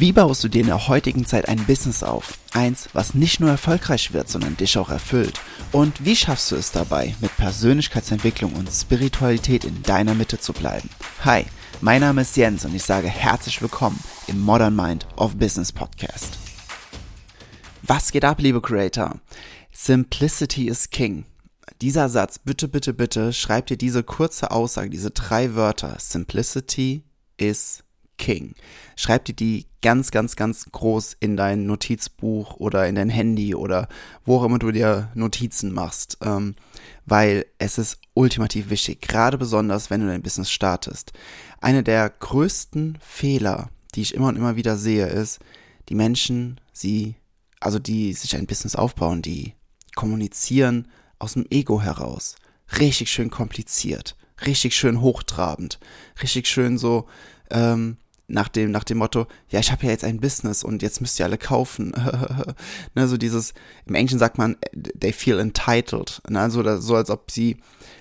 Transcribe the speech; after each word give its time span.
Wie 0.00 0.12
baust 0.12 0.42
du 0.42 0.48
dir 0.48 0.62
in 0.62 0.68
der 0.68 0.88
heutigen 0.88 1.26
Zeit 1.26 1.46
ein 1.46 1.66
Business 1.66 2.02
auf? 2.02 2.38
Eins, 2.54 2.88
was 2.94 3.12
nicht 3.12 3.38
nur 3.38 3.50
erfolgreich 3.50 4.14
wird, 4.14 4.30
sondern 4.30 4.56
dich 4.56 4.78
auch 4.78 4.88
erfüllt. 4.88 5.38
Und 5.72 6.06
wie 6.06 6.16
schaffst 6.16 6.50
du 6.50 6.56
es 6.56 6.72
dabei, 6.72 7.14
mit 7.20 7.36
Persönlichkeitsentwicklung 7.36 8.54
und 8.54 8.70
Spiritualität 8.70 9.62
in 9.66 9.82
deiner 9.82 10.14
Mitte 10.14 10.40
zu 10.40 10.54
bleiben? 10.54 10.88
Hi, 11.22 11.44
mein 11.82 12.00
Name 12.00 12.22
ist 12.22 12.34
Jens 12.34 12.64
und 12.64 12.74
ich 12.74 12.82
sage 12.82 13.08
herzlich 13.08 13.60
willkommen 13.60 14.02
im 14.26 14.40
Modern 14.40 14.74
Mind 14.74 15.06
of 15.16 15.36
Business 15.36 15.70
Podcast. 15.70 16.38
Was 17.82 18.10
geht 18.10 18.24
ab, 18.24 18.40
liebe 18.40 18.62
Creator? 18.62 19.20
Simplicity 19.70 20.68
is 20.68 20.88
King. 20.88 21.26
Dieser 21.82 22.08
Satz, 22.08 22.38
bitte, 22.38 22.68
bitte, 22.68 22.94
bitte, 22.94 23.34
schreib 23.34 23.66
dir 23.66 23.76
diese 23.76 24.02
kurze 24.02 24.50
Aussage, 24.50 24.88
diese 24.88 25.10
drei 25.10 25.54
Wörter. 25.54 25.96
Simplicity 25.98 27.04
is 27.36 27.84
King. 28.20 28.54
Schreib 28.96 29.24
dir 29.24 29.34
die 29.34 29.66
ganz, 29.80 30.10
ganz, 30.10 30.36
ganz 30.36 30.66
groß 30.70 31.16
in 31.20 31.38
dein 31.38 31.64
Notizbuch 31.64 32.56
oder 32.56 32.86
in 32.86 32.94
dein 32.94 33.08
Handy 33.08 33.54
oder 33.54 33.88
wo 34.26 34.36
auch 34.36 34.44
immer 34.44 34.58
du 34.58 34.70
dir 34.70 35.10
Notizen 35.14 35.72
machst, 35.72 36.18
ähm, 36.20 36.54
weil 37.06 37.46
es 37.58 37.78
ist 37.78 37.98
ultimativ 38.12 38.68
wichtig, 38.68 39.00
gerade 39.00 39.38
besonders, 39.38 39.88
wenn 39.88 40.02
du 40.02 40.06
dein 40.06 40.22
Business 40.22 40.50
startest. 40.50 41.12
Eine 41.60 41.82
der 41.82 42.10
größten 42.10 42.98
Fehler, 43.00 43.70
die 43.94 44.02
ich 44.02 44.14
immer 44.14 44.28
und 44.28 44.36
immer 44.36 44.54
wieder 44.54 44.76
sehe, 44.76 45.06
ist, 45.06 45.40
die 45.88 45.94
Menschen, 45.94 46.60
sie, 46.74 47.16
also 47.58 47.78
die 47.78 48.12
sich 48.12 48.36
ein 48.36 48.46
Business 48.46 48.76
aufbauen, 48.76 49.22
die 49.22 49.54
kommunizieren 49.96 50.88
aus 51.18 51.32
dem 51.32 51.46
Ego 51.50 51.80
heraus. 51.80 52.36
Richtig 52.78 53.10
schön 53.10 53.30
kompliziert, 53.30 54.14
richtig 54.46 54.76
schön 54.76 55.00
hochtrabend, 55.00 55.80
richtig 56.22 56.48
schön 56.48 56.76
so, 56.76 57.08
ähm, 57.50 57.96
nach 58.30 58.48
dem, 58.48 58.70
nach 58.70 58.84
dem 58.84 58.98
Motto, 58.98 59.26
ja, 59.48 59.60
ich 59.60 59.72
habe 59.72 59.84
ja 59.84 59.90
jetzt 59.90 60.04
ein 60.04 60.20
Business 60.20 60.62
und 60.64 60.82
jetzt 60.82 61.00
müsst 61.00 61.18
ihr 61.18 61.26
alle 61.26 61.38
kaufen. 61.38 61.92
ne, 62.94 63.08
so 63.08 63.16
dieses, 63.16 63.54
im 63.86 63.94
Englischen 63.94 64.18
sagt 64.18 64.38
man, 64.38 64.56
they 64.72 65.12
feel 65.12 65.38
entitled. 65.38 66.22
Ne, 66.28 66.40
also 66.40 66.80
so 66.80 66.94
als 66.94 67.10
ob 67.10 67.30
sie, 67.30 67.58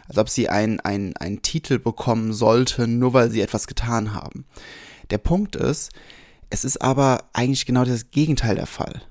als 0.08 0.18
ob 0.18 0.30
sie 0.30 0.50
einen 0.50 0.80
ein 0.80 1.42
Titel 1.42 1.80
bekommen 1.80 2.34
sollten, 2.34 3.00
nur 3.00 3.14
weil 3.14 3.32
sie 3.32 3.42
etwas 3.42 3.68
getan 3.68 4.14
haben. 4.14 4.46
Der 5.10 5.18
Punkt 5.18 5.56
ist, 5.56 5.92
es 6.50 6.64
ist 6.64 6.82
aber 6.82 7.26
eigentlich 7.34 7.66
genau 7.66 7.84
das 7.84 8.12
Gegenteil 8.12 8.56
der 8.56 8.68
Fall. 8.68 9.02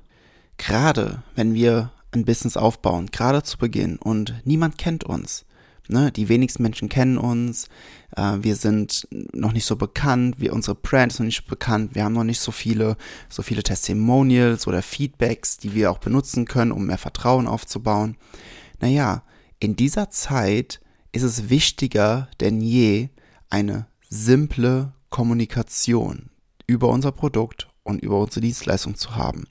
Gerade 0.56 1.22
wenn 1.34 1.54
wir 1.54 1.92
ein 2.12 2.24
Business 2.24 2.56
aufbauen, 2.56 3.06
gerade 3.12 3.42
zu 3.42 3.58
Beginn 3.58 3.96
und 3.96 4.34
niemand 4.44 4.78
kennt 4.78 5.04
uns, 5.04 5.44
Ne? 5.88 6.12
Die 6.12 6.28
wenigsten 6.28 6.62
Menschen 6.62 6.88
kennen 6.88 7.18
uns, 7.18 7.68
äh, 8.14 8.36
wir 8.40 8.56
sind 8.56 9.08
noch 9.32 9.52
nicht 9.52 9.64
so 9.64 9.76
bekannt, 9.76 10.38
wir, 10.38 10.52
unsere 10.52 10.74
Brand 10.74 11.12
ist 11.12 11.18
noch 11.18 11.26
nicht 11.26 11.46
bekannt, 11.46 11.94
wir 11.94 12.04
haben 12.04 12.12
noch 12.12 12.24
nicht 12.24 12.40
so 12.40 12.52
viele, 12.52 12.96
so 13.28 13.42
viele 13.42 13.62
Testimonials 13.62 14.66
oder 14.66 14.82
Feedbacks, 14.82 15.56
die 15.56 15.74
wir 15.74 15.90
auch 15.90 15.98
benutzen 15.98 16.44
können, 16.44 16.72
um 16.72 16.86
mehr 16.86 16.98
Vertrauen 16.98 17.46
aufzubauen. 17.46 18.16
Naja, 18.80 19.22
in 19.58 19.76
dieser 19.76 20.10
Zeit 20.10 20.80
ist 21.12 21.22
es 21.22 21.48
wichtiger 21.48 22.28
denn 22.40 22.60
je, 22.60 23.08
eine 23.50 23.86
simple 24.08 24.92
Kommunikation 25.08 26.30
über 26.66 26.88
unser 26.88 27.12
Produkt 27.12 27.68
und 27.82 28.02
über 28.02 28.20
unsere 28.20 28.42
Dienstleistung 28.42 28.94
zu 28.94 29.16
haben. 29.16 29.46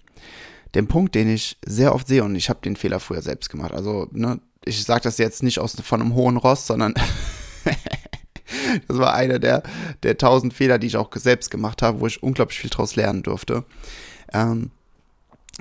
Den 0.76 0.88
Punkt, 0.88 1.16
den 1.16 1.30
ich 1.30 1.58
sehr 1.66 1.96
oft 1.96 2.08
sehe, 2.08 2.24
und 2.24 2.36
ich 2.36 2.50
habe 2.50 2.60
den 2.62 2.76
Fehler 2.76 3.00
früher 3.00 3.22
selbst 3.22 3.50
gemacht, 3.50 3.74
also 3.74 4.08
ne, 4.12 4.40
ich 4.68 4.84
sage 4.84 5.02
das 5.02 5.18
jetzt 5.18 5.44
nicht 5.44 5.60
aus 5.60 5.76
von 5.82 6.02
einem 6.02 6.14
hohen 6.14 6.38
Ross, 6.38 6.68
sondern 6.68 6.94
das 8.88 8.98
war 8.98 9.14
einer 9.14 9.40
der, 9.40 9.64
der 10.04 10.18
tausend 10.18 10.54
Fehler, 10.54 10.78
die 10.78 10.88
ich 10.88 10.98
auch 10.98 11.10
selbst 11.16 11.50
gemacht 11.50 11.82
habe, 11.82 12.00
wo 12.00 12.08
ich 12.08 12.22
unglaublich 12.22 12.60
viel 12.60 12.70
draus 12.70 12.96
lernen 12.96 13.24
durfte. 13.24 13.66
Ähm, 14.34 14.72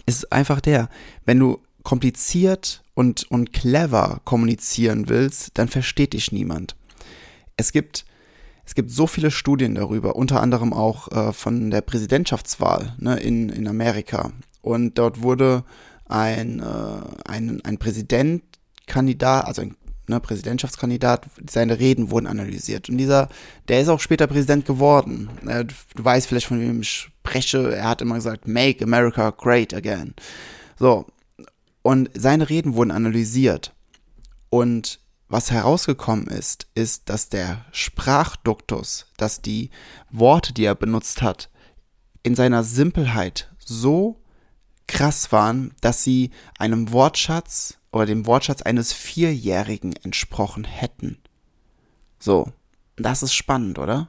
ist 0.05 0.33
einfach 0.33 0.61
der, 0.61 0.89
wenn 1.25 1.39
du 1.39 1.61
kompliziert 1.83 2.83
und, 2.95 3.31
und 3.31 3.53
clever 3.53 4.21
kommunizieren 4.25 5.09
willst, 5.09 5.51
dann 5.55 5.69
versteht 5.69 6.13
dich 6.13 6.33
niemand. 6.33 6.77
Es 7.57 7.73
gibt, 7.73 8.05
es 8.65 8.75
gibt 8.75 8.91
so 8.91 9.07
viele 9.07 9.31
Studien 9.31 9.75
darüber, 9.77 10.17
unter 10.17 10.43
anderem 10.43 10.73
auch 10.73 11.11
äh, 11.13 11.33
von 11.33 11.71
der 11.71 11.81
Präsidentschaftswahl 11.81 12.95
ne, 12.99 13.19
in, 13.21 13.49
in 13.49 13.69
Amerika. 13.69 14.33
Und 14.63 14.99
dort 14.99 15.23
wurde 15.23 15.65
ein, 16.07 16.61
äh, 16.61 17.31
ein, 17.31 17.65
ein 17.65 17.79
Präsident 17.79 18.43
Kandidat, 18.87 19.45
also 19.47 19.63
ein 19.63 19.77
ne, 20.09 20.21
Präsidentschaftskandidat, 20.21 21.27
seine 21.49 21.79
Reden 21.79 22.11
wurden 22.11 22.27
analysiert. 22.27 22.89
Und 22.89 22.99
dieser, 22.99 23.29
der 23.69 23.81
ist 23.81 23.89
auch 23.89 24.01
später 24.01 24.27
Präsident 24.27 24.67
geworden. 24.67 25.31
Äh, 25.47 25.65
du 25.65 26.05
weißt 26.05 26.27
vielleicht, 26.27 26.47
von 26.47 26.61
wem 26.61 26.81
ich 26.81 26.91
spreche. 26.91 27.75
Er 27.75 27.89
hat 27.89 28.01
immer 28.01 28.15
gesagt, 28.17 28.47
Make 28.47 28.85
America 28.85 29.31
Great 29.31 29.75
Again. 29.75 30.15
So. 30.79 31.07
Und 31.83 32.11
seine 32.15 32.49
Reden 32.49 32.75
wurden 32.75 32.91
analysiert. 32.91 33.73
Und 34.51 35.01
was 35.29 35.51
herausgekommen 35.51 36.29
ist, 36.29 36.67
ist, 36.75 37.09
dass 37.09 37.29
der 37.29 37.65
Sprachduktus, 37.73 39.07
dass 39.17 39.43
die 39.43 39.71
Worte, 40.11 40.53
die 40.53 40.65
er 40.65 40.75
benutzt 40.75 41.23
hat, 41.23 41.51
in 42.23 42.35
seiner 42.35 42.65
Simpelheit 42.65 43.51
so 43.59 44.21
krass 44.87 45.33
waren, 45.33 45.75
dass 45.81 46.05
sie 46.05 46.31
einem 46.59 46.93
Wortschatz 46.93 47.79
oder 47.97 48.07
dem 48.07 48.27
Wortschatz 48.27 48.63
eines 48.63 48.93
Vierjährigen 48.93 49.95
entsprochen 50.03 50.65
hätten. 50.65 51.19
So, 52.19 52.53
das 52.97 53.23
ist 53.23 53.35
spannend, 53.35 53.79
oder? 53.79 54.09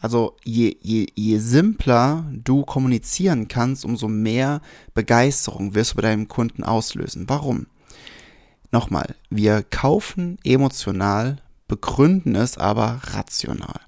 Also 0.00 0.36
je, 0.44 0.76
je, 0.80 1.06
je 1.14 1.38
simpler 1.38 2.24
du 2.32 2.64
kommunizieren 2.64 3.48
kannst, 3.48 3.84
umso 3.84 4.08
mehr 4.08 4.62
Begeisterung 4.94 5.74
wirst 5.74 5.92
du 5.92 5.96
bei 5.96 6.02
deinem 6.02 6.28
Kunden 6.28 6.64
auslösen. 6.64 7.28
Warum? 7.28 7.66
Nochmal, 8.72 9.14
wir 9.28 9.62
kaufen 9.62 10.38
emotional, 10.44 11.36
begründen 11.68 12.36
es 12.36 12.56
aber 12.56 13.00
rational. 13.04 13.80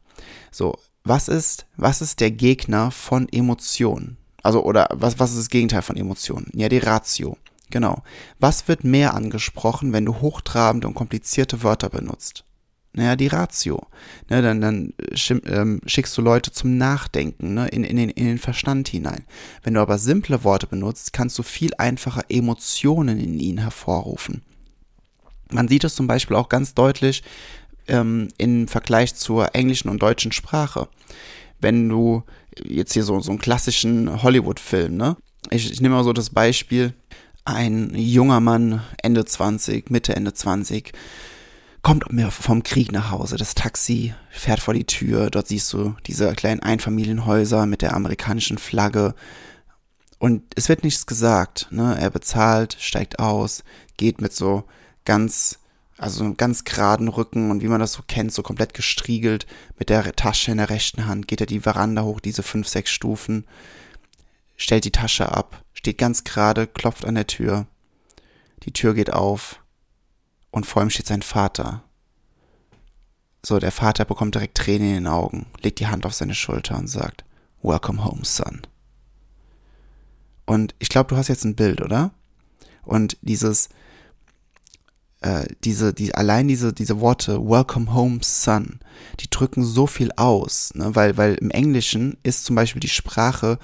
So, 0.50 0.76
was 1.04 1.28
ist, 1.28 1.66
was 1.76 2.02
ist 2.02 2.20
der 2.20 2.30
Gegner 2.30 2.90
von 2.90 3.28
Emotionen? 3.28 4.18
Also, 4.42 4.64
oder 4.64 4.88
was, 4.92 5.18
was 5.18 5.30
ist 5.30 5.38
das 5.38 5.48
Gegenteil 5.48 5.82
von 5.82 5.96
Emotionen? 5.96 6.50
Ja, 6.52 6.68
die 6.68 6.78
Ratio. 6.78 7.36
Genau. 7.72 8.02
Was 8.38 8.68
wird 8.68 8.84
mehr 8.84 9.14
angesprochen, 9.14 9.94
wenn 9.94 10.04
du 10.04 10.20
hochtrabende 10.20 10.86
und 10.86 10.94
komplizierte 10.94 11.62
Wörter 11.62 11.88
benutzt? 11.88 12.44
Naja, 12.92 13.16
die 13.16 13.28
Ratio. 13.28 13.86
Ne, 14.28 14.42
dann 14.42 14.60
dann 14.60 14.92
ähm, 15.46 15.80
schickst 15.86 16.16
du 16.18 16.20
Leute 16.20 16.52
zum 16.52 16.76
Nachdenken, 16.76 17.54
ne, 17.54 17.68
in, 17.68 17.82
in, 17.82 17.96
den, 17.96 18.10
in 18.10 18.26
den 18.26 18.38
Verstand 18.38 18.88
hinein. 18.88 19.24
Wenn 19.62 19.72
du 19.72 19.80
aber 19.80 19.96
simple 19.96 20.44
Worte 20.44 20.66
benutzt, 20.66 21.14
kannst 21.14 21.38
du 21.38 21.42
viel 21.42 21.72
einfacher 21.78 22.24
Emotionen 22.28 23.18
in 23.18 23.40
ihnen 23.40 23.58
hervorrufen. 23.58 24.42
Man 25.50 25.66
sieht 25.66 25.84
es 25.84 25.94
zum 25.94 26.06
Beispiel 26.06 26.36
auch 26.36 26.50
ganz 26.50 26.74
deutlich 26.74 27.22
ähm, 27.88 28.28
im 28.36 28.68
Vergleich 28.68 29.14
zur 29.14 29.54
englischen 29.54 29.88
und 29.88 30.02
deutschen 30.02 30.32
Sprache. 30.32 30.88
Wenn 31.58 31.88
du 31.88 32.24
jetzt 32.62 32.92
hier 32.92 33.04
so, 33.04 33.18
so 33.20 33.30
einen 33.30 33.40
klassischen 33.40 34.22
Hollywood-Film, 34.22 34.94
ne? 34.94 35.16
Ich, 35.50 35.70
ich 35.72 35.80
nehme 35.80 35.96
mal 35.96 36.04
so 36.04 36.12
das 36.12 36.30
Beispiel, 36.30 36.94
ein 37.44 37.94
junger 37.94 38.40
Mann, 38.40 38.82
Ende 39.02 39.24
20, 39.24 39.90
Mitte, 39.90 40.14
Ende 40.14 40.32
20, 40.32 40.92
kommt 41.82 42.04
vom 42.30 42.62
Krieg 42.62 42.92
nach 42.92 43.10
Hause. 43.10 43.36
Das 43.36 43.54
Taxi 43.54 44.14
fährt 44.30 44.60
vor 44.60 44.74
die 44.74 44.84
Tür. 44.84 45.30
Dort 45.30 45.48
siehst 45.48 45.72
du 45.72 45.96
diese 46.06 46.32
kleinen 46.34 46.60
Einfamilienhäuser 46.60 47.66
mit 47.66 47.82
der 47.82 47.94
amerikanischen 47.94 48.58
Flagge. 48.58 49.14
Und 50.18 50.42
es 50.54 50.68
wird 50.68 50.84
nichts 50.84 51.06
gesagt. 51.06 51.66
Ne? 51.70 51.96
Er 51.98 52.10
bezahlt, 52.10 52.76
steigt 52.78 53.18
aus, 53.18 53.64
geht 53.96 54.20
mit 54.20 54.32
so 54.32 54.64
ganz, 55.04 55.58
also 55.98 56.32
ganz 56.34 56.62
geraden 56.62 57.08
Rücken 57.08 57.50
und 57.50 57.60
wie 57.62 57.68
man 57.68 57.80
das 57.80 57.94
so 57.94 58.02
kennt, 58.06 58.32
so 58.32 58.42
komplett 58.42 58.74
gestriegelt 58.74 59.46
mit 59.78 59.88
der 59.88 60.14
Tasche 60.14 60.52
in 60.52 60.58
der 60.58 60.70
rechten 60.70 61.06
Hand, 61.06 61.26
geht 61.26 61.40
er 61.40 61.46
die 61.46 61.60
Veranda 61.60 62.02
hoch, 62.02 62.20
diese 62.20 62.44
fünf, 62.44 62.68
sechs 62.68 62.92
Stufen, 62.92 63.44
stellt 64.56 64.84
die 64.84 64.92
Tasche 64.92 65.32
ab, 65.32 65.64
steht 65.82 65.98
ganz 65.98 66.22
gerade, 66.22 66.68
klopft 66.68 67.04
an 67.04 67.16
der 67.16 67.26
Tür. 67.26 67.66
Die 68.62 68.72
Tür 68.72 68.94
geht 68.94 69.12
auf 69.12 69.58
und 70.52 70.64
vor 70.64 70.80
ihm 70.80 70.90
steht 70.90 71.08
sein 71.08 71.22
Vater. 71.22 71.82
So, 73.44 73.58
der 73.58 73.72
Vater 73.72 74.04
bekommt 74.04 74.36
direkt 74.36 74.56
Tränen 74.56 74.90
in 74.90 74.94
den 74.94 75.06
Augen, 75.08 75.46
legt 75.60 75.80
die 75.80 75.88
Hand 75.88 76.06
auf 76.06 76.14
seine 76.14 76.36
Schulter 76.36 76.78
und 76.78 76.86
sagt, 76.86 77.24
Welcome 77.62 78.04
home, 78.04 78.24
son. 78.24 78.62
Und 80.46 80.76
ich 80.78 80.88
glaube, 80.88 81.08
du 81.08 81.16
hast 81.16 81.26
jetzt 81.26 81.44
ein 81.44 81.56
Bild, 81.56 81.80
oder? 81.80 82.12
Und 82.84 83.16
dieses, 83.20 83.68
äh, 85.22 85.46
diese, 85.64 85.94
die, 85.94 86.14
allein 86.14 86.48
diese, 86.48 86.72
diese 86.72 87.00
Worte 87.00 87.38
Welcome 87.38 87.94
Home 87.94 88.18
Son, 88.22 88.80
die 89.20 89.30
drücken 89.30 89.64
so 89.64 89.86
viel 89.86 90.10
aus, 90.16 90.72
ne? 90.74 90.94
weil, 90.94 91.16
weil 91.16 91.34
im 91.34 91.50
Englischen 91.50 92.16
ist 92.22 92.44
zum 92.44 92.56
Beispiel 92.56 92.80
die 92.80 92.88
Sprache, 92.88 93.58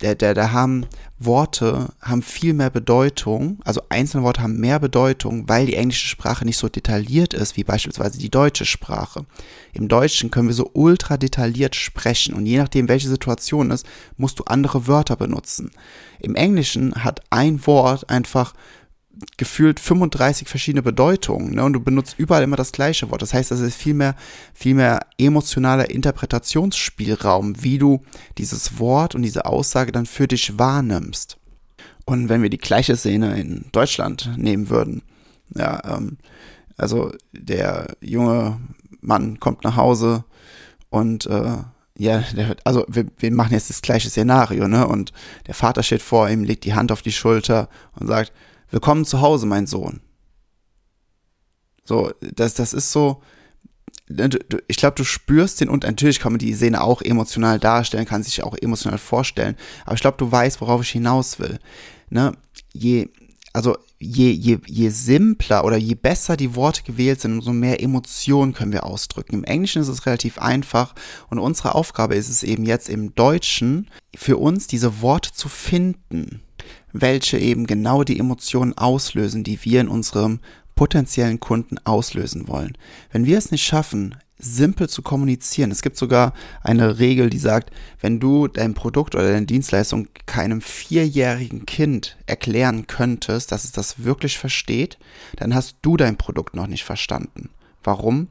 da, 0.00 0.14
da, 0.14 0.34
da 0.34 0.50
haben 0.50 0.86
Worte 1.18 1.90
haben 2.02 2.22
viel 2.22 2.52
mehr 2.52 2.70
Bedeutung, 2.70 3.60
also 3.64 3.80
einzelne 3.88 4.24
Worte 4.24 4.42
haben 4.42 4.58
mehr 4.58 4.80
Bedeutung, 4.80 5.48
weil 5.48 5.66
die 5.66 5.76
englische 5.76 6.08
Sprache 6.08 6.44
nicht 6.44 6.58
so 6.58 6.68
detailliert 6.68 7.34
ist 7.34 7.56
wie 7.56 7.64
beispielsweise 7.64 8.18
die 8.18 8.30
deutsche 8.30 8.66
Sprache. 8.66 9.24
Im 9.72 9.88
Deutschen 9.88 10.30
können 10.30 10.48
wir 10.48 10.54
so 10.54 10.70
ultra 10.74 11.16
detailliert 11.16 11.76
sprechen 11.76 12.34
und 12.34 12.46
je 12.46 12.58
nachdem, 12.58 12.88
welche 12.88 13.08
Situation 13.08 13.70
ist, 13.70 13.86
musst 14.16 14.38
du 14.40 14.44
andere 14.44 14.86
Wörter 14.88 15.16
benutzen. 15.16 15.70
Im 16.18 16.34
Englischen 16.34 17.04
hat 17.04 17.20
ein 17.30 17.64
Wort 17.66 18.10
einfach 18.10 18.54
gefühlt 19.36 19.80
35 19.80 20.48
verschiedene 20.48 20.82
Bedeutungen, 20.82 21.54
ne? 21.54 21.64
Und 21.64 21.72
du 21.72 21.80
benutzt 21.80 22.16
überall 22.18 22.42
immer 22.42 22.56
das 22.56 22.72
gleiche 22.72 23.10
Wort. 23.10 23.22
Das 23.22 23.34
heißt, 23.34 23.50
es 23.52 23.60
ist 23.60 23.76
viel 23.76 23.94
mehr, 23.94 24.14
viel 24.52 24.74
mehr 24.74 25.00
emotionaler 25.18 25.90
Interpretationsspielraum, 25.90 27.62
wie 27.62 27.78
du 27.78 28.02
dieses 28.38 28.78
Wort 28.78 29.14
und 29.14 29.22
diese 29.22 29.46
Aussage 29.46 29.92
dann 29.92 30.06
für 30.06 30.28
dich 30.28 30.58
wahrnimmst. 30.58 31.38
Und 32.04 32.28
wenn 32.28 32.42
wir 32.42 32.50
die 32.50 32.58
gleiche 32.58 32.96
Szene 32.96 33.40
in 33.40 33.66
Deutschland 33.72 34.30
nehmen 34.36 34.70
würden, 34.70 35.02
ja, 35.54 35.96
ähm, 35.96 36.18
also 36.76 37.12
der 37.32 37.96
junge 38.00 38.60
Mann 39.00 39.40
kommt 39.40 39.64
nach 39.64 39.76
Hause 39.76 40.24
und 40.90 41.26
äh, 41.26 41.56
ja, 41.98 42.22
der, 42.36 42.56
also 42.64 42.84
wir, 42.88 43.06
wir 43.18 43.32
machen 43.32 43.52
jetzt 43.52 43.70
das 43.70 43.80
gleiche 43.80 44.10
Szenario, 44.10 44.68
ne? 44.68 44.86
Und 44.86 45.12
der 45.46 45.54
Vater 45.54 45.82
steht 45.82 46.02
vor 46.02 46.28
ihm, 46.28 46.44
legt 46.44 46.64
die 46.64 46.74
Hand 46.74 46.92
auf 46.92 47.02
die 47.02 47.12
Schulter 47.12 47.68
und 47.98 48.06
sagt, 48.06 48.32
Willkommen 48.68 49.04
zu 49.04 49.20
Hause, 49.20 49.46
mein 49.46 49.68
Sohn. 49.68 50.00
So, 51.84 52.10
das, 52.20 52.54
das 52.54 52.72
ist 52.72 52.90
so, 52.90 53.22
ne, 54.08 54.28
ich 54.66 54.76
glaube, 54.76 54.96
du 54.96 55.04
spürst 55.04 55.60
den 55.60 55.68
und 55.68 55.84
natürlich 55.84 56.18
kann 56.18 56.32
man 56.32 56.40
die 56.40 56.52
Szene 56.52 56.82
auch 56.82 57.00
emotional 57.00 57.60
darstellen, 57.60 58.06
kann 58.06 58.24
sich 58.24 58.42
auch 58.42 58.56
emotional 58.60 58.98
vorstellen, 58.98 59.56
aber 59.84 59.94
ich 59.94 60.00
glaube, 60.00 60.18
du 60.18 60.32
weißt, 60.32 60.60
worauf 60.60 60.82
ich 60.82 60.90
hinaus 60.90 61.38
will. 61.38 61.60
Ne? 62.10 62.32
Je, 62.72 63.08
also 63.52 63.76
je, 64.00 64.32
je, 64.32 64.58
je 64.66 64.88
simpler 64.88 65.64
oder 65.64 65.76
je 65.76 65.94
besser 65.94 66.36
die 66.36 66.56
Worte 66.56 66.82
gewählt 66.82 67.20
sind, 67.20 67.34
umso 67.34 67.52
mehr 67.52 67.80
Emotionen 67.80 68.52
können 68.52 68.72
wir 68.72 68.84
ausdrücken. 68.84 69.36
Im 69.36 69.44
Englischen 69.44 69.80
ist 69.80 69.88
es 69.88 70.06
relativ 70.06 70.38
einfach 70.38 70.92
und 71.30 71.38
unsere 71.38 71.76
Aufgabe 71.76 72.16
ist 72.16 72.30
es 72.30 72.42
eben 72.42 72.66
jetzt 72.66 72.88
im 72.88 73.14
Deutschen 73.14 73.88
für 74.16 74.38
uns 74.38 74.66
diese 74.66 75.02
Worte 75.02 75.32
zu 75.32 75.48
finden 75.48 76.42
welche 77.00 77.38
eben 77.38 77.66
genau 77.66 78.04
die 78.04 78.18
Emotionen 78.18 78.76
auslösen, 78.76 79.44
die 79.44 79.64
wir 79.64 79.80
in 79.80 79.88
unserem 79.88 80.40
potenziellen 80.74 81.40
Kunden 81.40 81.78
auslösen 81.84 82.48
wollen. 82.48 82.76
Wenn 83.10 83.26
wir 83.26 83.38
es 83.38 83.50
nicht 83.50 83.64
schaffen, 83.64 84.14
simpel 84.38 84.88
zu 84.88 85.02
kommunizieren. 85.02 85.70
Es 85.70 85.82
gibt 85.82 85.96
sogar 85.96 86.34
eine 86.62 86.98
Regel, 86.98 87.30
die 87.30 87.38
sagt, 87.38 87.70
wenn 88.00 88.20
du 88.20 88.48
dein 88.48 88.74
Produkt 88.74 89.14
oder 89.14 89.32
deine 89.32 89.46
Dienstleistung 89.46 90.08
keinem 90.26 90.60
vierjährigen 90.60 91.64
Kind 91.64 92.16
erklären 92.26 92.86
könntest, 92.86 93.50
dass 93.50 93.64
es 93.64 93.72
das 93.72 94.04
wirklich 94.04 94.38
versteht, 94.38 94.98
dann 95.36 95.54
hast 95.54 95.76
du 95.82 95.96
dein 95.96 96.16
Produkt 96.16 96.54
noch 96.54 96.66
nicht 96.66 96.84
verstanden. 96.84 97.50
Warum? 97.82 98.28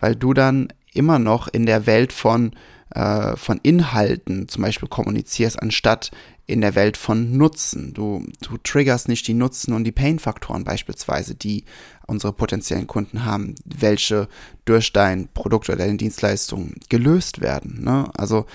Weil 0.00 0.16
du 0.16 0.34
dann 0.34 0.72
immer 0.92 1.18
noch 1.18 1.48
in 1.48 1.66
der 1.66 1.86
Welt 1.86 2.12
von, 2.12 2.52
äh, 2.90 3.36
von 3.36 3.60
Inhalten 3.62 4.48
zum 4.48 4.62
Beispiel 4.62 4.88
kommunizierst, 4.88 5.60
anstatt 5.60 6.10
in 6.46 6.60
der 6.60 6.74
Welt 6.74 6.96
von 6.96 7.36
Nutzen. 7.36 7.94
Du, 7.94 8.26
du 8.42 8.58
triggerst 8.58 9.08
nicht 9.08 9.26
die 9.26 9.34
Nutzen 9.34 9.72
und 9.72 9.84
die 9.84 9.92
Pain-Faktoren 9.92 10.64
beispielsweise, 10.64 11.34
die 11.34 11.64
unsere 12.06 12.32
potenziellen 12.32 12.86
Kunden 12.86 13.24
haben, 13.24 13.54
welche 13.64 14.28
durch 14.64 14.92
dein 14.92 15.28
Produkt 15.28 15.68
oder 15.68 15.78
deine 15.78 15.96
Dienstleistung 15.96 16.74
gelöst 16.88 17.40
werden. 17.40 17.82
Ne? 17.82 18.10
Also 18.14 18.46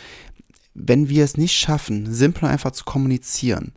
wenn 0.76 1.10
wir 1.10 1.24
es 1.24 1.36
nicht 1.36 1.56
schaffen, 1.56 2.14
simpel 2.14 2.46
und 2.46 2.52
einfach 2.52 2.72
zu 2.72 2.86
kommunizieren, 2.86 3.74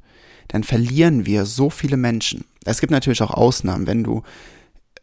dann 0.48 0.62
verlieren 0.62 1.24
wir 1.24 1.46
so 1.46 1.70
viele 1.70 1.96
Menschen. 1.96 2.44
Es 2.64 2.80
gibt 2.80 2.90
natürlich 2.90 3.22
auch 3.22 3.30
Ausnahmen, 3.30 3.86
wenn 3.86 4.04
du 4.04 4.22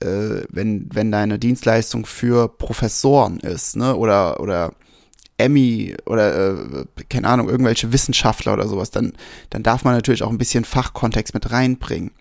äh, 0.02 0.44
wenn, 0.50 0.88
wenn 0.94 1.12
deine 1.12 1.40
Dienstleistung 1.40 2.06
für 2.06 2.48
Professoren 2.48 3.40
ist, 3.40 3.76
ne, 3.76 3.96
oder, 3.96 4.40
oder 4.40 4.74
Emmy 5.40 5.96
oder 6.06 6.82
äh, 6.82 6.86
keine 7.10 7.28
Ahnung, 7.28 7.50
irgendwelche 7.50 7.92
Wissenschaftler 7.94 8.54
oder 8.54 8.68
sowas, 8.68 8.92
dann, 8.92 9.14
dann 9.50 9.64
darf 9.64 9.84
man 9.84 9.96
natürlich 9.96 10.24
auch 10.24 10.30
ein 10.30 10.38
bisschen 10.38 10.66
Fachkontext 10.66 11.34
mit 11.34 11.52
reinbringen. 11.52 12.12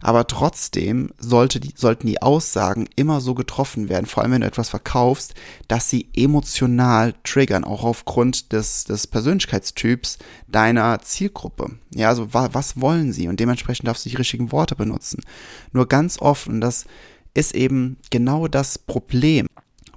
Aber 0.00 0.26
trotzdem 0.26 1.10
sollte 1.18 1.60
die, 1.60 1.72
sollten 1.74 2.06
die 2.06 2.20
Aussagen 2.20 2.86
immer 2.94 3.20
so 3.20 3.34
getroffen 3.34 3.88
werden, 3.88 4.06
vor 4.06 4.22
allem 4.22 4.32
wenn 4.32 4.42
du 4.42 4.46
etwas 4.46 4.68
verkaufst, 4.68 5.34
dass 5.66 5.88
sie 5.88 6.08
emotional 6.14 7.14
triggern, 7.24 7.64
auch 7.64 7.84
aufgrund 7.84 8.52
des, 8.52 8.84
des 8.84 9.06
Persönlichkeitstyps 9.06 10.18
deiner 10.46 11.00
Zielgruppe. 11.00 11.70
Ja, 11.94 12.08
also 12.08 12.34
wa, 12.34 12.50
was 12.52 12.80
wollen 12.80 13.12
sie? 13.12 13.28
Und 13.28 13.40
dementsprechend 13.40 13.88
darfst 13.88 14.04
du 14.04 14.10
die 14.10 14.16
richtigen 14.16 14.52
Worte 14.52 14.76
benutzen. 14.76 15.22
Nur 15.72 15.88
ganz 15.88 16.20
oft, 16.20 16.48
und 16.48 16.60
das 16.60 16.84
ist 17.32 17.54
eben 17.54 17.96
genau 18.10 18.46
das 18.46 18.78
Problem, 18.78 19.46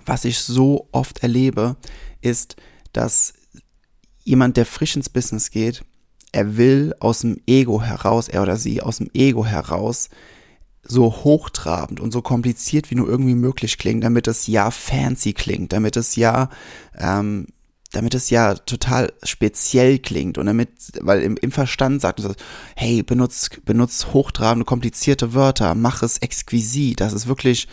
was 0.07 0.25
ich 0.25 0.39
so 0.39 0.87
oft 0.91 1.19
erlebe, 1.21 1.75
ist, 2.21 2.55
dass 2.93 3.33
jemand, 4.23 4.57
der 4.57 4.65
frisch 4.65 4.95
ins 4.95 5.09
Business 5.09 5.51
geht, 5.51 5.83
er 6.31 6.57
will 6.57 6.93
aus 6.99 7.19
dem 7.19 7.37
Ego 7.45 7.81
heraus, 7.81 8.27
er 8.27 8.41
oder 8.41 8.57
sie 8.57 8.81
aus 8.81 8.97
dem 8.97 9.09
Ego 9.13 9.45
heraus 9.45 10.09
so 10.83 11.11
hochtrabend 11.11 11.99
und 11.99 12.11
so 12.11 12.21
kompliziert 12.21 12.89
wie 12.89 12.95
nur 12.95 13.07
irgendwie 13.09 13.35
möglich 13.35 13.77
klingen, 13.77 14.01
damit 14.01 14.27
es 14.27 14.47
ja 14.47 14.71
fancy 14.71 15.33
klingt, 15.33 15.73
damit 15.73 15.97
es 15.97 16.15
ja, 16.15 16.49
ähm, 16.97 17.47
damit 17.93 18.13
es 18.13 18.29
ja 18.29 18.53
total 18.55 19.13
speziell 19.23 19.99
klingt 19.99 20.37
und 20.37 20.45
damit, 20.45 20.69
weil 21.01 21.21
im, 21.21 21.37
im 21.37 21.51
Verstand 21.51 22.01
sagt 22.01 22.19
es, 22.19 22.35
hey, 22.75 23.03
benutz, 23.03 23.49
benutz 23.65 24.07
hochtrabende, 24.13 24.65
komplizierte 24.65 25.33
Wörter, 25.33 25.73
mach 25.75 26.03
es 26.03 26.17
exquisit, 26.17 26.99
das 26.99 27.13
ist 27.13 27.27
wirklich 27.27 27.67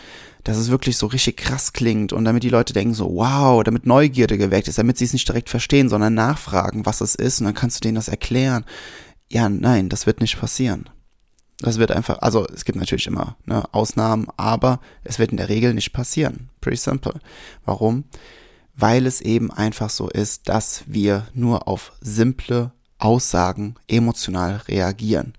dass 0.44 0.58
es 0.58 0.70
wirklich 0.70 0.98
so 0.98 1.06
richtig 1.06 1.38
krass 1.38 1.72
klingt 1.72 2.12
und 2.12 2.24
damit 2.26 2.42
die 2.42 2.50
Leute 2.50 2.74
denken 2.74 2.94
so, 2.94 3.14
wow, 3.14 3.64
damit 3.64 3.86
Neugierde 3.86 4.36
geweckt 4.36 4.68
ist, 4.68 4.78
damit 4.78 4.98
sie 4.98 5.06
es 5.06 5.14
nicht 5.14 5.26
direkt 5.26 5.48
verstehen, 5.48 5.88
sondern 5.88 6.12
nachfragen, 6.12 6.84
was 6.86 7.00
es 7.00 7.14
ist 7.14 7.40
und 7.40 7.46
dann 7.46 7.54
kannst 7.54 7.78
du 7.78 7.80
denen 7.80 7.94
das 7.94 8.08
erklären. 8.08 8.64
Ja, 9.30 9.48
nein, 9.48 9.88
das 9.88 10.06
wird 10.06 10.20
nicht 10.20 10.38
passieren. 10.38 10.90
Das 11.60 11.78
wird 11.78 11.92
einfach, 11.92 12.18
also 12.18 12.46
es 12.46 12.66
gibt 12.66 12.78
natürlich 12.78 13.06
immer 13.06 13.36
ne, 13.46 13.64
Ausnahmen, 13.72 14.26
aber 14.36 14.80
es 15.02 15.18
wird 15.18 15.30
in 15.30 15.38
der 15.38 15.48
Regel 15.48 15.72
nicht 15.72 15.92
passieren. 15.92 16.50
Pretty 16.60 16.76
simple. 16.76 17.14
Warum? 17.64 18.04
Weil 18.76 19.06
es 19.06 19.20
eben 19.20 19.50
einfach 19.50 19.90
so 19.90 20.08
ist, 20.08 20.48
dass 20.48 20.84
wir 20.86 21.26
nur 21.32 21.68
auf 21.68 21.92
simple 22.00 22.72
Aussagen 22.98 23.76
emotional 23.86 24.62
reagieren. 24.68 25.34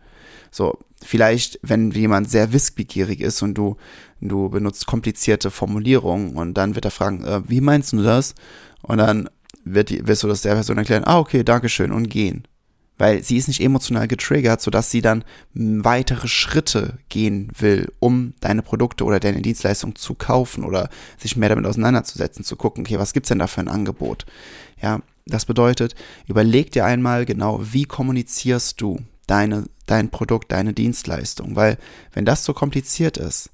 So, 0.52 0.80
vielleicht, 1.04 1.60
wenn 1.62 1.92
jemand 1.92 2.30
sehr 2.30 2.54
wissbegierig 2.54 3.22
ist 3.22 3.42
und 3.42 3.56
du, 3.56 3.78
du 4.22 4.50
benutzt 4.50 4.86
komplizierte 4.88 5.52
Formulierungen 5.52 6.36
und 6.36 6.54
dann 6.54 6.76
wird 6.76 6.86
er 6.86 6.92
fragen, 6.92 7.24
äh, 7.26 7.42
wie 7.48 7.62
meinst 7.62 7.94
du 7.94 8.02
das? 8.02 8.36
Und 8.82 9.00
dann 9.00 9.30
wird 9.64 9.90
die, 9.90 10.08
wirst 10.08 10.24
du 10.24 10.28
das 10.28 10.42
der 10.42 10.54
Person 10.54 10.78
erklären, 10.78 11.04
ah, 11.06 11.20
okay, 11.20 11.44
Dankeschön 11.44 11.92
und 11.92 12.10
gehen. 12.10 12.48
Weil 12.98 13.24
sie 13.24 13.38
ist 13.38 13.50
nicht 13.50 13.62
emotional 13.62 14.08
getriggert, 14.08 14.62
sodass 14.62 14.90
sie 14.90 15.02
dann 15.02 15.26
weitere 15.54 16.28
Schritte 16.28 16.98
gehen 17.10 17.52
will, 17.58 17.92
um 18.00 18.34
deine 18.40 18.62
Produkte 18.62 19.04
oder 19.04 19.20
deine 19.20 19.42
Dienstleistung 19.42 19.96
zu 19.96 20.14
kaufen 20.14 20.64
oder 20.64 20.90
sich 21.18 21.36
mehr 21.36 21.50
damit 21.50 21.66
auseinanderzusetzen, 21.66 22.46
zu 22.46 22.56
gucken, 22.56 22.86
okay, 22.86 22.98
was 22.98 23.14
gibt's 23.14 23.30
denn 23.30 23.40
da 23.40 23.48
für 23.48 23.62
ein 23.62 23.68
Angebot? 23.68 24.26
Ja, 24.82 25.02
das 25.26 25.46
bedeutet, 25.46 25.96
überleg 26.28 26.72
dir 26.72 26.86
einmal 26.86 27.26
genau, 27.26 27.60
wie 27.62 27.86
kommunizierst 27.86 28.80
du 28.80 29.00
deine, 29.28 29.66
dein 29.88 30.10
Produkt, 30.10 30.52
deine 30.52 30.74
Dienstleistung. 30.74 31.56
Weil 31.56 31.78
wenn 32.14 32.26
das 32.26 32.46
so 32.46 32.54
kompliziert 32.54 33.18
ist, 33.18 33.50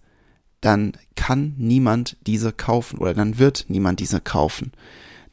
dann 0.59 0.93
kann 1.15 1.55
niemand 1.57 2.17
diese 2.27 2.51
kaufen 2.51 2.99
oder 2.99 3.13
dann 3.13 3.39
wird 3.39 3.65
niemand 3.67 3.99
diese 3.99 4.21
kaufen. 4.21 4.71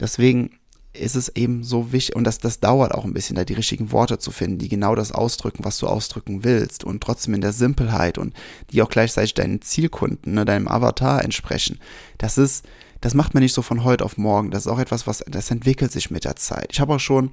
Deswegen 0.00 0.52
ist 0.99 1.17
es 1.17 1.28
eben 1.31 1.62
so 1.64 1.93
wichtig 1.93 2.17
und 2.17 2.25
das, 2.25 2.38
das 2.38 2.61
dauert 2.61 2.93
auch 2.93 3.05
ein 3.05 3.14
bisschen, 3.14 3.37
da 3.37 3.45
die 3.45 3.55
richtigen 3.55 3.93
Worte 3.93 4.19
zu 4.19 4.31
finden, 4.31 4.59
die 4.59 4.69
genau 4.69 4.95
das 4.95 5.12
ausdrücken, 5.12 5.64
was 5.64 5.78
du 5.78 5.87
ausdrücken 5.87 6.45
willst 6.45 6.85
und 6.85 7.02
trotzdem 7.02 7.35
in 7.35 7.40
der 7.40 7.52
Simpelheit 7.52 8.19
und 8.19 8.35
die 8.71 8.83
auch 8.83 8.90
gleichzeitig 8.90 9.35
deinen 9.35 9.62
Zielkunden, 9.62 10.35
ne, 10.35 10.45
deinem 10.45 10.69
Avatar 10.69 11.25
entsprechen. 11.25 11.78
Das 12.19 12.38
ist, 12.38 12.67
das 13.00 13.14
macht 13.14 13.35
man 13.35 13.43
nicht 13.43 13.55
so 13.55 13.62
von 13.62 13.85
heute 13.85 14.05
auf 14.05 14.19
morgen. 14.19 14.50
Das 14.50 14.67
ist 14.67 14.73
auch 14.73 14.78
etwas, 14.78 15.07
was, 15.07 15.25
das 15.28 15.50
entwickelt 15.50 15.93
sich 15.93 16.11
mit 16.11 16.25
der 16.25 16.37
Zeit. 16.37 16.69
Ich 16.73 16.81
habe 16.81 16.95
auch 16.95 17.00
schon 17.00 17.31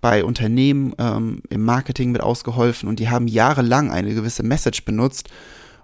bei 0.00 0.24
Unternehmen 0.24 0.94
ähm, 0.98 1.42
im 1.50 1.62
Marketing 1.62 2.12
mit 2.12 2.22
ausgeholfen 2.22 2.88
und 2.88 2.98
die 3.00 3.08
haben 3.08 3.26
jahrelang 3.26 3.90
eine 3.90 4.14
gewisse 4.14 4.42
Message 4.42 4.84
benutzt 4.84 5.28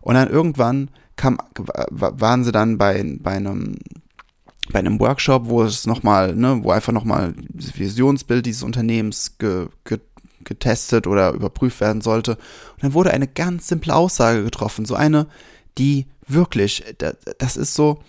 und 0.00 0.14
dann 0.14 0.30
irgendwann 0.30 0.90
kam, 1.16 1.38
waren 1.90 2.44
sie 2.44 2.52
dann 2.52 2.78
bei, 2.78 3.02
bei 3.20 3.32
einem 3.32 3.78
bei 4.76 4.80
einem 4.80 5.00
Workshop, 5.00 5.46
wo 5.46 5.62
es 5.62 5.86
nochmal, 5.86 6.34
ne, 6.34 6.62
wo 6.62 6.70
einfach 6.70 6.92
nochmal 6.92 7.32
das 7.48 7.78
Visionsbild 7.78 8.44
dieses 8.44 8.62
Unternehmens 8.62 9.38
ge, 9.38 9.68
ge, 9.86 10.00
getestet 10.44 11.06
oder 11.06 11.30
überprüft 11.30 11.80
werden 11.80 12.02
sollte. 12.02 12.32
Und 12.32 12.82
dann 12.82 12.92
wurde 12.92 13.10
eine 13.10 13.26
ganz 13.26 13.68
simple 13.68 13.94
Aussage 13.94 14.44
getroffen, 14.44 14.84
so 14.84 14.94
eine, 14.94 15.28
die 15.78 16.04
wirklich, 16.28 16.84
das 17.38 17.56
ist 17.56 17.72
so, 17.72 18.02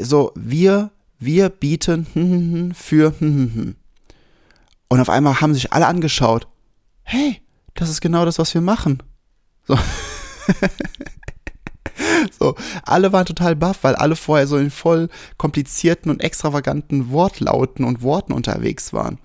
so, 0.00 0.32
wir, 0.34 0.92
wir 1.18 1.50
bieten 1.50 2.72
für 2.74 3.12
und 3.20 3.76
auf 4.88 5.10
einmal 5.10 5.42
haben 5.42 5.52
sich 5.52 5.74
alle 5.74 5.88
angeschaut. 5.88 6.48
Hey, 7.02 7.42
das 7.74 7.90
ist 7.90 8.00
genau 8.00 8.24
das, 8.24 8.38
was 8.38 8.54
wir 8.54 8.62
machen. 8.62 9.02
So. 9.66 9.78
so, 12.38 12.54
alle 12.84 13.12
waren 13.12 13.26
total 13.26 13.56
baff, 13.56 13.78
weil 13.82 13.94
alle 13.94 14.16
vorher 14.16 14.46
so 14.46 14.56
in 14.56 14.70
voll 14.70 15.08
komplizierten 15.38 16.10
und 16.10 16.20
extravaganten 16.20 17.10
Wortlauten 17.10 17.84
und 17.84 18.02
Worten 18.02 18.32
unterwegs 18.32 18.92
waren. 18.92 19.18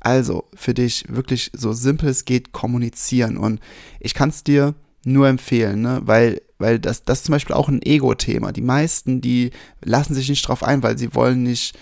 Also, 0.00 0.44
für 0.54 0.74
dich 0.74 1.04
wirklich 1.08 1.50
so 1.54 1.72
simpel 1.72 2.08
es 2.08 2.24
geht 2.24 2.52
kommunizieren 2.52 3.36
und 3.36 3.60
ich 4.00 4.14
kann 4.14 4.28
es 4.28 4.44
dir 4.44 4.74
nur 5.04 5.28
empfehlen, 5.28 5.82
ne? 5.82 6.00
weil, 6.04 6.42
weil 6.58 6.78
das, 6.78 7.02
das 7.02 7.18
ist 7.18 7.24
zum 7.26 7.32
Beispiel 7.32 7.56
auch 7.56 7.68
ein 7.68 7.82
Ego-Thema. 7.82 8.52
Die 8.52 8.62
meisten, 8.62 9.20
die 9.20 9.50
lassen 9.82 10.14
sich 10.14 10.28
nicht 10.28 10.46
drauf 10.46 10.62
ein, 10.62 10.82
weil 10.82 10.98
sie 10.98 11.14
wollen 11.14 11.42
nicht 11.42 11.76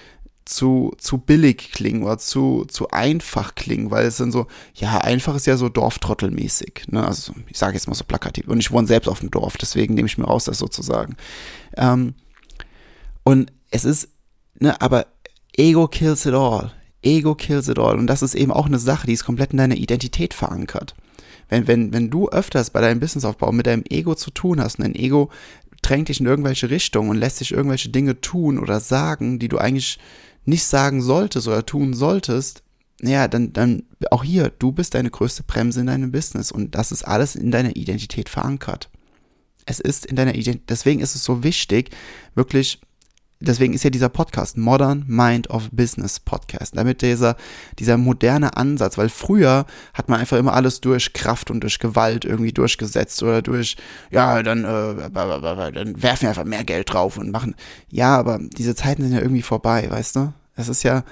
zu, 0.46 0.94
zu 0.98 1.18
billig 1.18 1.72
klingen 1.72 2.04
oder 2.04 2.18
zu, 2.18 2.64
zu 2.66 2.88
einfach 2.90 3.56
klingen, 3.56 3.90
weil 3.90 4.06
es 4.06 4.16
dann 4.16 4.32
so, 4.32 4.46
ja, 4.74 4.98
einfach 4.98 5.34
ist 5.34 5.46
ja 5.46 5.56
so 5.56 5.68
Dorftrottelmäßig. 5.68 6.84
Ne? 6.88 7.04
Also 7.04 7.34
ich 7.48 7.58
sage 7.58 7.74
jetzt 7.74 7.88
mal 7.88 7.94
so 7.94 8.04
plakativ. 8.04 8.46
Und 8.48 8.60
ich 8.60 8.70
wohne 8.70 8.86
selbst 8.86 9.08
auf 9.08 9.20
dem 9.20 9.30
Dorf, 9.30 9.56
deswegen 9.56 9.94
nehme 9.94 10.06
ich 10.06 10.18
mir 10.18 10.24
raus, 10.24 10.44
das 10.44 10.58
sozusagen. 10.58 11.16
Ähm, 11.76 12.14
und 13.24 13.52
es 13.70 13.84
ist, 13.84 14.08
ne, 14.58 14.80
aber 14.80 15.08
Ego 15.56 15.88
kills 15.88 16.24
it 16.26 16.34
all. 16.34 16.72
Ego 17.02 17.34
kills 17.34 17.68
it 17.68 17.78
all. 17.78 17.98
Und 17.98 18.06
das 18.06 18.22
ist 18.22 18.36
eben 18.36 18.52
auch 18.52 18.66
eine 18.66 18.78
Sache, 18.78 19.08
die 19.08 19.14
ist 19.14 19.24
komplett 19.24 19.50
in 19.50 19.58
deiner 19.58 19.76
Identität 19.76 20.32
verankert. 20.32 20.94
Wenn, 21.48 21.66
wenn, 21.66 21.92
wenn 21.92 22.10
du 22.10 22.28
öfters 22.28 22.70
bei 22.70 22.80
deinem 22.80 23.00
Businessaufbau 23.00 23.50
mit 23.50 23.66
deinem 23.66 23.84
Ego 23.88 24.14
zu 24.14 24.30
tun 24.30 24.60
hast 24.60 24.78
und 24.78 24.84
dein 24.84 24.94
Ego 24.94 25.30
drängt 25.82 26.08
dich 26.08 26.20
in 26.20 26.26
irgendwelche 26.26 26.70
Richtungen 26.70 27.10
und 27.10 27.16
lässt 27.16 27.40
dich 27.40 27.52
irgendwelche 27.52 27.88
Dinge 27.88 28.20
tun 28.20 28.58
oder 28.58 28.80
sagen, 28.80 29.38
die 29.38 29.48
du 29.48 29.58
eigentlich 29.58 29.98
nicht 30.46 30.64
sagen 30.64 31.02
solltest 31.02 31.48
oder 31.48 31.66
tun 31.66 31.94
solltest, 31.94 32.62
ja, 33.02 33.28
dann, 33.28 33.52
dann 33.52 33.82
auch 34.10 34.24
hier, 34.24 34.50
du 34.58 34.72
bist 34.72 34.94
deine 34.94 35.10
größte 35.10 35.42
Bremse 35.42 35.80
in 35.80 35.86
deinem 35.86 36.12
Business 36.12 36.50
und 36.50 36.74
das 36.74 36.92
ist 36.92 37.02
alles 37.02 37.36
in 37.36 37.50
deiner 37.50 37.76
Identität 37.76 38.28
verankert. 38.28 38.88
Es 39.66 39.80
ist 39.80 40.06
in 40.06 40.16
deiner 40.16 40.34
Identität, 40.34 40.70
deswegen 40.70 41.00
ist 41.00 41.14
es 41.14 41.24
so 41.24 41.42
wichtig, 41.42 41.90
wirklich 42.34 42.80
deswegen 43.40 43.74
ist 43.74 43.84
ja 43.84 43.90
dieser 43.90 44.08
Podcast 44.08 44.56
Modern 44.56 45.04
Mind 45.06 45.50
of 45.50 45.68
Business 45.70 46.20
Podcast, 46.20 46.76
damit 46.76 47.02
dieser, 47.02 47.36
dieser 47.78 47.96
moderne 47.96 48.56
Ansatz, 48.56 48.96
weil 48.96 49.08
früher 49.08 49.66
hat 49.94 50.08
man 50.08 50.20
einfach 50.20 50.38
immer 50.38 50.54
alles 50.54 50.80
durch 50.80 51.12
Kraft 51.12 51.50
und 51.50 51.60
durch 51.60 51.78
Gewalt 51.78 52.24
irgendwie 52.24 52.52
durchgesetzt 52.52 53.22
oder 53.22 53.42
durch, 53.42 53.76
ja, 54.10 54.42
dann, 54.42 54.64
äh, 54.64 55.10
dann 55.10 56.02
werfen 56.02 56.22
wir 56.22 56.28
einfach 56.30 56.44
mehr 56.44 56.64
Geld 56.64 56.92
drauf 56.92 57.18
und 57.18 57.30
machen, 57.30 57.54
ja, 57.90 58.16
aber 58.16 58.38
diese 58.40 58.74
Zeiten 58.74 59.02
sind 59.02 59.12
ja 59.12 59.20
irgendwie 59.20 59.42
vorbei, 59.42 59.86
weißt 59.90 60.16
du? 60.16 60.32
Es 60.54 60.68
ist 60.68 60.82
ja, 60.82 61.04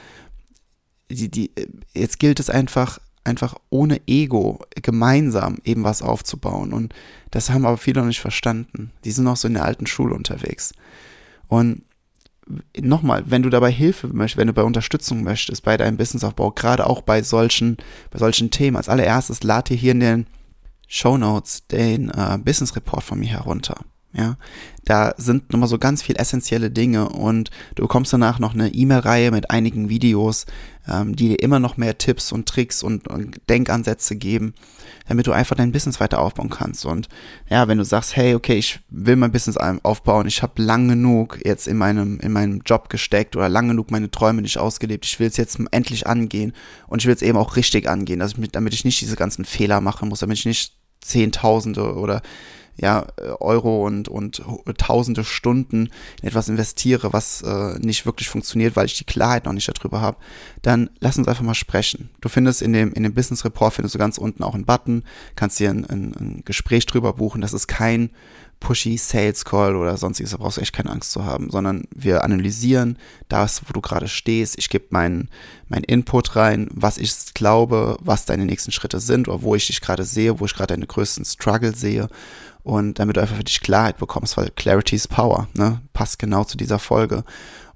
die, 1.11 1.31
die, 1.31 1.50
jetzt 1.93 2.19
gilt 2.19 2.40
es 2.40 2.49
einfach, 2.49 2.99
einfach 3.25 3.54
ohne 3.71 4.00
Ego 4.07 4.61
gemeinsam 4.83 5.59
eben 5.64 5.85
was 5.85 6.00
aufzubauen 6.00 6.73
und 6.73 6.95
das 7.31 7.50
haben 7.50 7.66
aber 7.66 7.76
viele 7.76 8.00
noch 8.00 8.07
nicht 8.07 8.21
verstanden. 8.21 8.93
Die 9.04 9.11
sind 9.11 9.25
noch 9.25 9.37
so 9.37 9.49
in 9.49 9.54
der 9.54 9.64
alten 9.64 9.87
Schule 9.87 10.14
unterwegs. 10.14 10.73
Und 11.49 11.83
nochmal, 12.80 13.24
wenn 13.26 13.42
du 13.42 13.50
dabei 13.50 13.70
Hilfe 13.70 14.08
möchtest, 14.08 14.36
wenn 14.36 14.48
du 14.48 14.52
bei 14.52 14.62
Unterstützung 14.62 15.22
möchtest, 15.22 15.62
bei 15.62 15.76
deinem 15.76 15.96
Businessaufbau, 15.96 16.50
gerade 16.50 16.86
auch 16.86 17.02
bei 17.02 17.22
solchen, 17.22 17.76
bei 18.10 18.18
solchen 18.18 18.50
Themen, 18.50 18.76
als 18.76 18.88
allererstes 18.88 19.42
lad 19.42 19.68
dir 19.68 19.76
hier 19.76 19.92
in 19.92 20.00
den 20.00 20.26
Show 20.86 21.16
Notes 21.16 21.66
den 21.66 22.10
äh, 22.10 22.38
Business 22.38 22.76
Report 22.76 23.02
von 23.02 23.18
mir 23.18 23.30
herunter. 23.30 23.84
Ja, 24.16 24.37
da 24.85 25.12
sind 25.16 25.52
nochmal 25.52 25.68
so 25.68 25.78
ganz 25.78 26.00
viel 26.00 26.14
essentielle 26.16 26.71
Dinge 26.71 27.09
und 27.09 27.50
du 27.75 27.83
bekommst 27.83 28.12
danach 28.12 28.38
noch 28.38 28.54
eine 28.54 28.73
E-Mail-Reihe 28.73 29.33
mit 29.33 29.50
einigen 29.50 29.88
Videos, 29.88 30.47
ähm, 30.88 31.16
die 31.16 31.30
dir 31.30 31.42
immer 31.42 31.59
noch 31.59 31.76
mehr 31.76 31.99
Tipps 31.99 32.30
und 32.30 32.49
Tricks 32.49 32.85
und, 32.85 33.09
und, 33.09 33.40
Denkansätze 33.49 34.14
geben, 34.14 34.54
damit 35.09 35.26
du 35.26 35.33
einfach 35.33 35.56
dein 35.56 35.73
Business 35.73 35.99
weiter 35.99 36.21
aufbauen 36.21 36.49
kannst. 36.49 36.87
Und 36.87 37.09
ja, 37.50 37.66
wenn 37.66 37.78
du 37.78 37.85
sagst, 37.85 38.14
hey, 38.14 38.37
okay, 38.37 38.54
ich 38.54 38.78
will 38.88 39.16
mein 39.16 39.33
Business 39.33 39.56
aufbauen, 39.56 40.28
ich 40.28 40.42
habe 40.42 40.62
lang 40.62 40.87
genug 40.87 41.40
jetzt 41.44 41.66
in 41.66 41.76
meinem, 41.76 42.21
in 42.21 42.30
meinem 42.30 42.62
Job 42.64 42.90
gesteckt 42.90 43.35
oder 43.35 43.49
lang 43.49 43.66
genug 43.66 43.90
meine 43.90 44.12
Träume 44.12 44.42
nicht 44.42 44.59
ausgelebt, 44.59 45.06
ich 45.06 45.18
will 45.18 45.26
es 45.26 45.37
jetzt 45.37 45.59
endlich 45.73 46.06
angehen 46.06 46.52
und 46.87 47.02
ich 47.02 47.06
will 47.06 47.14
es 47.14 47.23
eben 47.23 47.38
auch 47.38 47.56
richtig 47.56 47.88
angehen, 47.88 48.21
dass 48.21 48.35
ich, 48.35 48.52
damit 48.52 48.75
ich 48.75 48.85
nicht 48.85 49.00
diese 49.00 49.16
ganzen 49.16 49.44
Fehler 49.44 49.80
machen 49.80 50.09
muss, 50.09 50.21
damit 50.21 50.38
ich 50.38 50.47
nicht 50.47 50.76
Zehntausende 51.00 51.94
oder 51.97 52.23
ja, 52.76 53.07
Euro 53.40 53.87
und, 53.87 54.09
und 54.09 54.43
tausende 54.78 55.25
Stunden 55.25 55.90
in 56.21 56.28
etwas 56.28 56.49
investiere, 56.49 57.12
was 57.12 57.43
äh, 57.43 57.78
nicht 57.78 58.04
wirklich 58.04 58.28
funktioniert, 58.28 58.75
weil 58.76 58.87
ich 58.87 58.99
die 58.99 59.04
Klarheit 59.04 59.45
noch 59.45 59.52
nicht 59.52 59.69
darüber 59.69 60.00
habe, 60.00 60.16
dann 60.62 60.90
lass 61.00 61.16
uns 61.16 61.28
einfach 61.28 61.43
mal 61.43 61.54
sprechen. 61.54 62.11
Du 62.21 62.28
findest 62.28 62.62
in 62.62 62.73
dem, 62.73 62.93
in 62.93 63.04
dem 63.04 63.14
Business 63.14 63.45
Report, 63.45 63.75
findest 63.75 63.95
du 63.95 63.99
ganz 63.99 64.19
unten 64.19 64.43
auch 64.43 64.54
einen 64.54 64.64
Button, 64.64 65.04
kannst 65.37 65.61
dir 65.61 65.71
ein, 65.71 65.85
ein, 65.85 66.14
ein 66.19 66.43
Gespräch 66.45 66.87
drüber 66.87 67.12
buchen. 67.12 67.40
Das 67.40 67.52
ist 67.52 67.69
kein 67.69 68.11
pushy 68.61 68.97
Sales 68.97 69.45
Call 69.45 69.76
oder 69.76 69.97
sonstiges, 69.97 70.33
da 70.33 70.38
brauchst 70.38 70.57
du 70.57 70.62
echt 70.62 70.73
keine 70.73 70.90
Angst 70.90 71.12
zu 71.12 71.25
haben, 71.25 71.50
sondern 71.50 71.85
wir 71.95 72.25
analysieren 72.25 72.99
das, 73.28 73.62
wo 73.66 73.73
du 73.73 73.81
gerade 73.81 74.09
stehst. 74.09 74.59
Ich 74.59 74.71
gebe 74.71 74.87
meinen 74.90 75.28
mein 75.69 75.85
Input 75.85 76.35
rein, 76.35 76.69
was 76.73 76.99
ich 76.99 77.12
glaube, 77.35 77.97
was 78.00 78.25
deine 78.25 78.47
nächsten 78.47 78.73
Schritte 78.73 79.00
sind 79.00 79.28
oder 79.28 79.43
wo 79.43 79.54
ich 79.54 79.66
dich 79.66 79.81
gerade 79.81 80.04
sehe, 80.04 80.40
wo 80.40 80.47
ich 80.47 80.54
gerade 80.54 80.75
deine 80.75 80.87
größten 80.87 81.25
Struggle 81.25 81.75
sehe 81.75 82.09
und 82.64 82.99
damit 82.99 83.16
du 83.16 83.21
einfach 83.21 83.37
für 83.37 83.44
dich 83.44 83.61
Klarheit 83.61 83.99
bekommst, 83.99 84.37
weil 84.37 84.50
Clarity 84.50 84.97
is 84.97 85.06
Power, 85.06 85.49
ne? 85.52 85.83
Passt 85.92 86.18
genau 86.18 86.44
zu 86.44 86.56
dieser 86.56 86.78
Folge. 86.78 87.23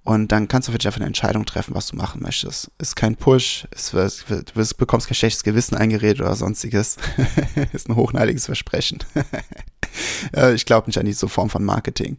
Und 0.02 0.32
dann 0.32 0.48
kannst 0.48 0.66
du 0.66 0.72
für 0.72 0.78
dich 0.78 0.86
einfach 0.86 1.00
eine 1.00 1.06
Entscheidung 1.06 1.44
treffen, 1.44 1.74
was 1.74 1.88
du 1.88 1.96
machen 1.96 2.22
möchtest. 2.22 2.70
Ist 2.78 2.96
kein 2.96 3.14
Push, 3.14 3.68
ist, 3.70 3.92
du 3.92 4.64
bekommst 4.78 5.06
kein 5.06 5.14
schlechtes 5.14 5.44
Gewissen 5.44 5.76
eingeredet 5.76 6.22
oder 6.22 6.34
sonstiges. 6.34 6.96
ist 7.74 7.90
ein 7.90 7.96
hochneidiges 7.96 8.46
Versprechen. 8.46 9.00
ich 10.54 10.64
glaube 10.64 10.86
nicht 10.86 10.98
an 10.98 11.04
diese 11.04 11.28
Form 11.28 11.50
von 11.50 11.62
Marketing. 11.62 12.16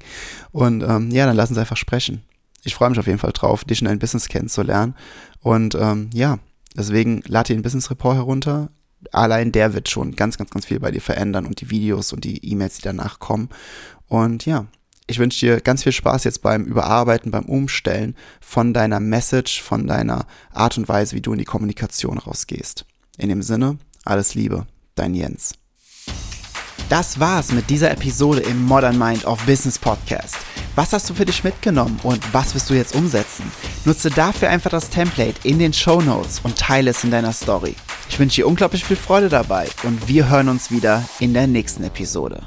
Und 0.52 0.84
ähm, 0.84 1.10
ja, 1.10 1.26
dann 1.26 1.36
lass 1.36 1.50
uns 1.50 1.58
einfach 1.58 1.78
sprechen. 1.78 2.22
Ich 2.64 2.76
freue 2.76 2.92
mich 2.92 3.00
auf 3.00 3.08
jeden 3.08 3.18
Fall 3.18 3.32
drauf, 3.32 3.64
dich 3.64 3.82
in 3.82 3.88
dein 3.88 3.98
Business 3.98 4.28
kennenzulernen. 4.28 4.94
Und 5.40 5.74
ähm, 5.74 6.12
ja, 6.14 6.38
deswegen 6.78 7.24
lad 7.26 7.50
dir 7.50 7.56
den 7.56 7.64
Business 7.64 7.90
Report 7.90 8.18
herunter 8.18 8.70
allein 9.12 9.52
der 9.52 9.74
wird 9.74 9.90
schon 9.90 10.16
ganz, 10.16 10.38
ganz, 10.38 10.50
ganz 10.50 10.66
viel 10.66 10.80
bei 10.80 10.92
dir 10.92 11.02
verändern 11.02 11.46
und 11.46 11.62
die 11.62 11.70
Videos 11.70 12.14
und 12.14 12.24
die 12.24 12.46
E-Mails, 12.46 12.76
die 12.76 12.84
danach 12.84 13.20
kommen. 13.20 13.50
Und 14.08 14.46
ja, 14.46 14.66
ich 15.08 15.20
wünsche 15.20 15.46
dir 15.46 15.62
ganz 15.62 15.84
viel 15.84 15.92
Spaß 15.92 16.24
jetzt 16.24 16.42
beim 16.42 16.66
Überarbeiten, 16.66 17.32
beim 17.32 17.46
Umstellen 17.46 18.16
von 18.42 18.74
deiner 18.74 19.00
Message, 19.00 19.62
von 19.62 19.88
deiner 19.88 20.26
Art 20.54 20.78
und 20.78 20.88
Weise, 20.88 21.16
wie 21.16 21.22
du 21.22 21.32
in 21.32 21.40
die 21.40 21.46
Kommunikation 21.46 22.18
rausgehst. 22.18 22.86
In 23.18 23.30
dem 23.30 23.42
Sinne, 23.42 23.78
alles 24.06 24.36
Liebe, 24.36 24.68
dein 24.96 25.16
Jens. 25.16 25.54
Das 26.90 27.20
war's 27.20 27.52
mit 27.52 27.70
dieser 27.70 27.92
Episode 27.92 28.42
im 28.42 28.64
Modern 28.64 28.98
Mind 28.98 29.26
of 29.26 29.44
Business 29.46 29.78
Podcast. 29.78 30.38
Was 30.76 30.94
hast 30.94 31.10
du 31.10 31.14
für 31.14 31.26
dich 31.26 31.44
mitgenommen 31.44 32.00
und 32.04 32.34
was 32.34 32.56
wirst 32.56 32.70
du 32.70 32.74
jetzt 32.74 32.96
umsetzen? 32.96 33.52
Nutze 33.86 34.10
dafür 34.10 34.50
einfach 34.50 34.72
das 34.72 34.90
Template 34.90 35.48
in 35.48 35.60
den 35.60 35.74
Show 35.74 36.02
Notes 36.02 36.40
und 36.44 36.58
teile 36.58 36.92
es 36.92 37.04
in 37.04 37.12
deiner 37.12 37.34
Story. 37.34 37.76
Ich 38.10 38.20
wünsche 38.20 38.42
dir 38.42 38.48
unglaublich 38.48 38.84
viel 38.84 38.98
Freude 38.98 39.30
dabei 39.30 39.68
und 39.84 40.08
wir 40.08 40.30
hören 40.30 40.50
uns 40.50 40.72
wieder 40.72 41.08
in 41.20 41.34
der 41.34 41.48
nächsten 41.48 41.84
Episode. 41.84 42.42